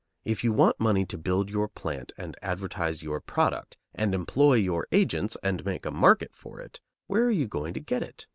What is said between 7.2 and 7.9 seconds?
are you going to